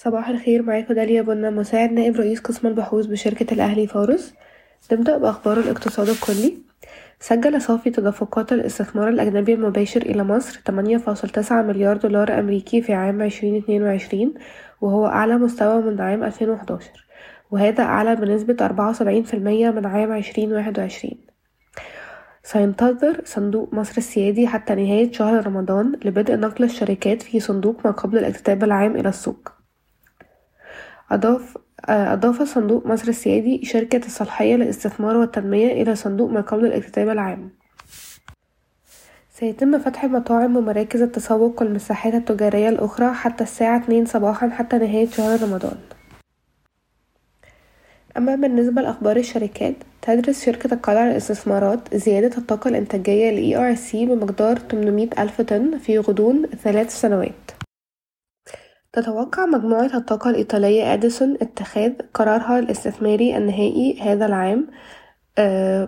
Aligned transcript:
صباح 0.00 0.28
الخير 0.28 0.62
معاكم 0.62 0.94
داليا 0.94 1.22
بنا 1.22 1.50
مساعد 1.50 1.92
نائب 1.92 2.16
رئيس 2.16 2.40
قسم 2.40 2.68
البحوث 2.68 3.06
بشركة 3.06 3.54
الأهلي 3.54 3.86
فارس 3.86 4.34
نبدأ 4.92 5.18
بأخبار 5.18 5.58
الاقتصاد 5.58 6.08
الكلي. 6.08 6.58
سجل 7.20 7.62
صافي 7.62 7.90
تدفقات 7.90 8.52
الاستثمار 8.52 9.08
الأجنبي 9.08 9.54
المباشر 9.54 10.02
إلى 10.02 10.24
مصر 10.24 10.60
8.9 10.70 11.52
مليار 11.52 11.96
دولار 11.96 12.38
أمريكي 12.38 12.82
في 12.82 12.94
عام 12.94 13.22
2022 13.22 14.34
وهو 14.80 15.06
أعلى 15.06 15.36
مستوى 15.36 15.82
من 15.82 16.00
عام 16.00 16.24
2011 16.24 16.90
وهذا 17.50 17.82
أعلى 17.82 18.16
بنسبة 18.16 18.68
74% 18.68 19.34
من 19.34 19.86
عام 19.86 20.12
2021 20.12 21.12
سينتظر 22.42 23.20
صندوق 23.24 23.74
مصر 23.74 23.94
السيادي 23.98 24.46
حتى 24.48 24.74
نهاية 24.74 25.12
شهر 25.12 25.46
رمضان 25.46 25.92
لبدء 26.04 26.36
نقل 26.36 26.64
الشركات 26.64 27.22
في 27.22 27.40
صندوق 27.40 27.86
ما 27.86 27.90
قبل 27.90 28.18
الاكتتاب 28.18 28.64
العام 28.64 28.96
إلى 28.96 29.08
السوق. 29.08 29.57
أضاف 31.10 31.56
أضاف 31.88 32.42
صندوق 32.42 32.86
مصر 32.86 33.08
السيادي 33.08 33.64
شركة 33.64 34.06
الصلاحية 34.06 34.56
للاستثمار 34.56 35.16
والتنمية 35.16 35.82
إلى 35.82 35.94
صندوق 35.94 36.30
ما 36.30 36.40
قبل 36.40 36.66
الاكتتاب 36.66 37.08
العام. 37.08 37.50
سيتم 39.30 39.78
فتح 39.78 40.04
مطاعم 40.04 40.56
ومراكز 40.56 41.02
التسوق 41.02 41.62
والمساحات 41.62 42.14
التجارية 42.14 42.68
الأخرى 42.68 43.14
حتى 43.14 43.44
الساعة 43.44 43.78
2 43.78 44.06
صباحا 44.06 44.48
حتى 44.48 44.78
نهاية 44.78 45.08
شهر 45.08 45.42
رمضان. 45.42 45.76
أما 48.16 48.34
بالنسبة 48.34 48.82
لأخبار 48.82 49.16
الشركات 49.16 49.74
تدرس 50.02 50.44
شركة 50.44 50.74
القلعة 50.74 51.04
للاستثمارات 51.04 51.94
زيادة 51.94 52.38
الطاقة 52.38 52.68
الإنتاجية 52.68 53.30
ل 53.30 53.76
ERC 53.76 53.94
بمقدار 53.94 54.58
800 54.58 55.08
ألف 55.18 55.40
طن 55.40 55.78
في 55.78 55.98
غضون 55.98 56.46
ثلاث 56.46 57.00
سنوات. 57.00 57.57
تتوقع 59.00 59.46
مجموعة 59.46 59.90
الطاقة 59.94 60.30
الإيطالية 60.30 60.94
أديسون 60.94 61.34
اتخاذ 61.42 61.92
قرارها 62.14 62.58
الاستثماري 62.58 63.36
النهائي 63.36 64.00
هذا 64.00 64.26
العام 64.26 64.66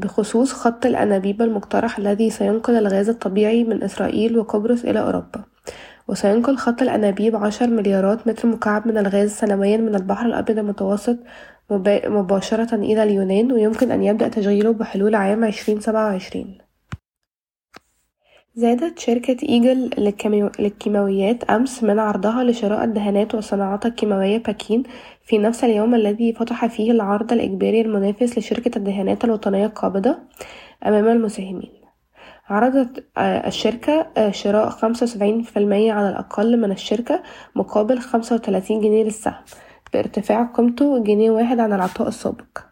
بخصوص 0.00 0.52
خط 0.52 0.86
الأنابيب 0.86 1.42
المقترح 1.42 1.98
الذي 1.98 2.30
سينقل 2.30 2.76
الغاز 2.76 3.08
الطبيعي 3.08 3.64
من 3.64 3.82
إسرائيل 3.82 4.38
وقبرص 4.38 4.84
إلى 4.84 5.00
أوروبا. 5.00 5.44
وسينقل 6.08 6.56
خط 6.56 6.82
الأنابيب 6.82 7.36
عشر 7.36 7.66
مليارات 7.66 8.26
متر 8.28 8.48
مكعب 8.48 8.88
من 8.88 8.98
الغاز 8.98 9.30
سنويا 9.30 9.76
من 9.76 9.94
البحر 9.94 10.26
الأبيض 10.26 10.58
المتوسط 10.58 11.16
مباشرة 12.06 12.74
إلى 12.74 13.02
اليونان 13.02 13.52
ويمكن 13.52 13.90
أن 13.90 14.02
يبدأ 14.02 14.28
تشغيله 14.28 14.72
بحلول 14.72 15.14
عام 15.14 15.44
عشرين 15.44 15.80
سبعة 15.80 16.06
وعشرين. 16.06 16.58
زادت 18.54 18.98
شركة 18.98 19.36
إيجل 19.48 19.90
للكيماويات 20.58 21.44
أمس 21.44 21.82
من 21.82 21.98
عرضها 21.98 22.44
لشراء 22.44 22.84
الدهانات 22.84 23.34
والصناعات 23.34 23.86
الكيماوية 23.86 24.38
باكين 24.38 24.82
في 25.24 25.38
نفس 25.38 25.64
اليوم 25.64 25.94
الذي 25.94 26.32
فتح 26.32 26.66
فيه 26.66 26.90
العرض 26.90 27.32
الإجباري 27.32 27.80
المنافس 27.80 28.38
لشركة 28.38 28.78
الدهانات 28.78 29.24
الوطنية 29.24 29.66
القابضة 29.66 30.18
أمام 30.86 31.08
المساهمين. 31.08 31.72
عرضت 32.48 33.04
الشركة 33.18 34.06
شراء 34.30 34.68
خمسة 34.68 35.04
وسبعين 35.04 35.42
في 35.42 35.58
المية 35.58 35.92
على 35.92 36.08
الأقل 36.08 36.60
من 36.60 36.72
الشركة 36.72 37.22
مقابل 37.56 37.98
خمسة 37.98 38.34
وتلاتين 38.34 38.80
جنيه 38.80 39.04
للسهم 39.04 39.34
بارتفاع 39.92 40.42
قيمته 40.42 40.98
جنيه 41.04 41.30
واحد 41.30 41.58
عن 41.60 41.72
العطاء 41.72 42.08
السابق. 42.08 42.71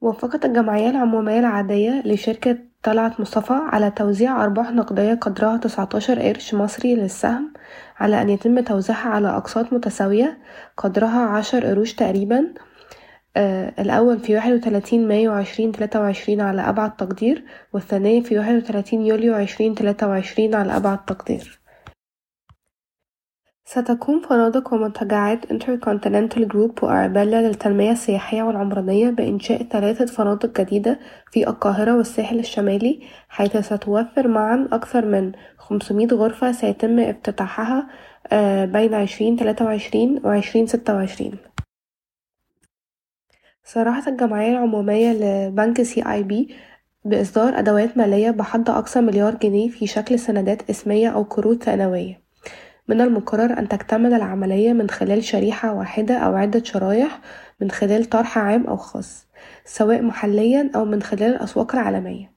وافقت 0.00 0.44
الجمعية 0.44 0.90
العمومية 0.90 1.38
العادية 1.38 2.02
لشركة 2.04 2.58
طلعت 2.82 3.20
مصطفى 3.20 3.52
على 3.52 3.90
توزيع 3.90 4.44
أرباح 4.44 4.70
نقدية 4.72 5.14
قدرها 5.14 5.56
تسعتاشر 5.56 6.22
قرش 6.22 6.54
مصري 6.54 6.94
للسهم 6.94 7.52
على 7.98 8.22
أن 8.22 8.28
يتم 8.30 8.60
توزيعها 8.60 9.08
على 9.08 9.28
أقساط 9.28 9.72
متساوية 9.72 10.38
قدرها 10.76 11.20
عشر 11.20 11.66
قروش 11.66 11.94
تقريبا. 11.94 12.54
آه 13.36 13.72
الأول 13.78 14.18
في 14.18 14.34
واحد 14.34 14.52
وتلاتين 14.52 15.08
مايو 15.08 15.32
عشرين 15.32 15.72
تلاتة 15.72 16.00
وعشرين 16.00 16.40
على 16.40 16.68
أبعد 16.68 16.96
تقدير 16.96 17.44
والثاني 17.72 18.22
في 18.22 18.38
واحد 18.38 18.54
وتلاتين 18.54 19.02
يوليو 19.02 19.34
عشرين 19.34 19.74
تلاتة 19.74 20.08
وعشرين 20.08 20.54
على 20.54 20.76
أبعد 20.76 21.04
تقدير. 21.04 21.60
ستقوم 23.68 24.20
فنادق 24.20 24.74
ومنتجعات 24.74 25.50
انتركونتيننتال 25.50 26.48
جروب 26.48 26.84
وأرابيلا 26.84 27.48
للتنمية 27.48 27.92
السياحية 27.92 28.42
والعمرانية 28.42 29.10
بإنشاء 29.10 29.62
ثلاثة 29.62 30.06
فنادق 30.06 30.60
جديدة 30.60 30.98
في 31.32 31.48
القاهرة 31.48 31.96
والساحل 31.96 32.38
الشمالي 32.38 33.00
حيث 33.28 33.56
ستوفر 33.56 34.28
معا 34.28 34.68
أكثر 34.72 35.04
من 35.06 35.32
خمسمية 35.58 36.06
غرفة 36.06 36.52
سيتم 36.52 36.98
افتتاحها 36.98 37.88
بين 38.64 39.06
تلاتة 39.36 39.64
وعشرين 39.64 40.20
وعشرين 40.24 40.66
ستة 40.66 40.94
وعشرين. 40.94 41.38
صرحت 43.64 44.08
الجمعية 44.08 44.52
العمومية 44.52 45.12
لبنك 45.12 45.82
سي 45.82 46.12
آي 46.12 46.22
بي 46.22 46.54
بإصدار 47.04 47.58
أدوات 47.58 47.96
مالية 47.98 48.30
بحد 48.30 48.70
أقصى 48.70 49.00
مليار 49.00 49.34
جنيه 49.34 49.68
في 49.68 49.86
شكل 49.86 50.18
سندات 50.18 50.70
اسمية 50.70 51.08
أو 51.08 51.22
قروض 51.22 51.62
ثانوية. 51.62 52.25
من 52.88 53.00
المقرر 53.00 53.58
أن 53.58 53.68
تكتمل 53.68 54.14
العملية 54.14 54.72
من 54.72 54.90
خلال 54.90 55.24
شريحة 55.24 55.72
واحدة 55.74 56.18
أو 56.18 56.36
عدة 56.36 56.64
شرايح 56.64 57.20
من 57.60 57.70
خلال 57.70 58.04
طرح 58.04 58.38
عام 58.38 58.66
أو 58.66 58.76
خاص 58.76 59.26
سواء 59.64 60.02
محليا 60.02 60.70
أو 60.74 60.84
من 60.84 61.02
خلال 61.02 61.34
الأسواق 61.34 61.74
العالمية 61.74 62.36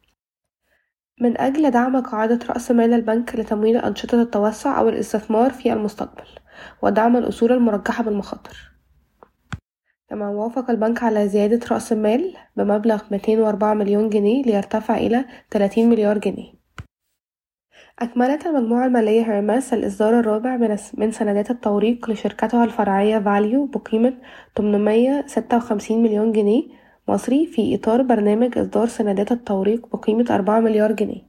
من 1.21 1.41
أجل 1.41 1.71
دعم 1.71 2.01
قاعدة 2.01 2.39
رأس 2.49 2.71
مال 2.71 2.93
البنك 2.93 3.35
لتمويل 3.35 3.77
أنشطة 3.77 4.21
التوسع 4.21 4.79
أو 4.79 4.89
الاستثمار 4.89 5.51
في 5.51 5.73
المستقبل 5.73 6.27
ودعم 6.81 7.17
الأصول 7.17 7.51
المرجحة 7.51 8.03
بالمخاطر. 8.03 8.71
كما 10.09 10.29
وافق 10.29 10.69
البنك 10.69 11.03
على 11.03 11.27
زيادة 11.27 11.67
رأس 11.71 11.91
المال 11.91 12.33
بمبلغ 12.55 13.01
204 13.11 13.73
مليون 13.73 14.09
جنيه 14.09 14.43
ليرتفع 14.43 14.97
إلى 14.97 15.25
30 15.51 15.89
مليار 15.89 16.17
جنيه. 16.17 16.58
أكملت 18.01 18.45
المجموعة 18.45 18.85
المالية 18.85 19.21
هيرمس 19.21 19.73
الإصدار 19.73 20.19
الرابع 20.19 20.77
من 20.93 21.11
سندات 21.11 21.51
التوريق 21.51 22.09
لشركتها 22.09 22.63
الفرعية 22.63 23.19
فاليو 23.19 23.65
بقيمة 23.65 24.13
856 24.57 26.03
مليون 26.03 26.31
جنيه 26.31 26.63
مصري 27.07 27.45
في 27.47 27.75
إطار 27.75 28.01
برنامج 28.01 28.57
إصدار 28.57 28.87
سندات 28.87 29.31
التوريق 29.31 29.95
بقيمة 29.95 30.25
4 30.31 30.59
مليار 30.59 30.91
جنيه. 30.91 31.21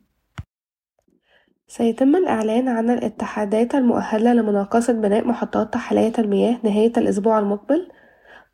سيتم 1.67 2.17
الإعلان 2.17 2.69
عن 2.69 2.91
الاتحادات 2.91 3.75
المؤهلة 3.75 4.33
لمناقصة 4.33 4.93
بناء 4.93 5.27
محطات 5.27 5.73
تحلية 5.73 6.13
المياه 6.19 6.59
نهاية 6.65 6.93
الأسبوع 6.97 7.39
المقبل. 7.39 7.89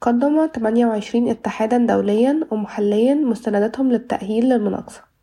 قدم 0.01 0.47
28 0.47 1.29
اتحادا 1.29 1.79
دوليا 1.79 2.41
ومحليا 2.51 3.15
مستنداتهم 3.15 3.93
للتأهيل 3.93 4.49
للمناقصة. 4.49 5.16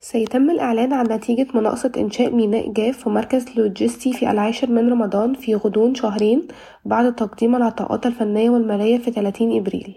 سيتم 0.00 0.50
الإعلان 0.50 0.92
عن 0.92 1.06
نتيجة 1.06 1.46
مناقصة 1.54 1.92
إنشاء 1.96 2.30
ميناء 2.30 2.72
جاف 2.72 3.06
ومركز 3.06 3.44
لوجستي 3.56 4.12
في 4.12 4.30
العاشر 4.30 4.70
من 4.70 4.90
رمضان 4.90 5.34
في 5.34 5.54
غضون 5.54 5.94
شهرين 5.94 6.48
بعد 6.84 7.14
تقديم 7.14 7.56
العطاءات 7.56 8.06
الفنية 8.06 8.50
والمالية 8.50 8.98
في 8.98 9.10
30 9.10 9.56
إبريل. 9.56 9.96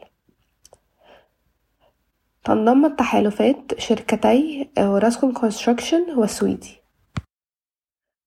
تنضم 2.44 2.85
التحالفات 2.85 3.79
شركتي 3.79 4.69
راسكوم 4.78 5.31
كونستراكشن 5.34 6.18
والسويدي. 6.18 6.81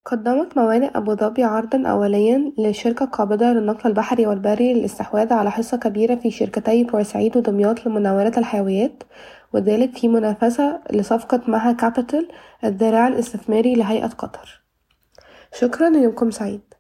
قدمت 0.05 0.57
موانئ 0.57 0.91
أبو 0.97 1.15
ظبي 1.15 1.45
عرضا 1.45 1.89
أوليا 1.89 2.53
للشركة 2.59 3.05
القابضة 3.05 3.47
للنقل 3.47 3.91
البحري 3.91 4.27
والبري 4.27 4.75
للاستحواذ 4.75 5.33
على 5.33 5.51
حصة 5.51 5.77
كبيرة 5.77 6.15
في 6.15 6.31
شركتي 6.31 6.85
بورسعيد 6.85 7.37
ودمياط 7.37 7.87
لمناولة 7.87 8.33
الحاويات 8.37 9.03
وذلك 9.55 9.97
في 9.97 10.09
منافسة 10.09 10.81
لصفقة 10.93 11.41
مها 11.49 11.73
كابيتال 11.73 12.29
الذراع 12.65 13.09
الاستثماري 13.09 13.75
لهيئة 13.75 14.07
قطر. 14.07 14.63
شكرا 15.53 15.89
ويومكم 15.89 16.31
سعيد. 16.31 16.74